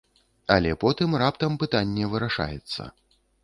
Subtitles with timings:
[0.55, 2.93] Але потым раптам пытанне вырашаецца.